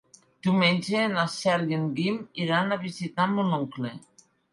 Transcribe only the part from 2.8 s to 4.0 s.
visitar mon oncle.